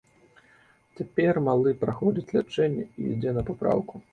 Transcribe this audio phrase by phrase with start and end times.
[0.99, 4.07] Цяпер малы праходзіць лячэнне і ідзе на папраўку.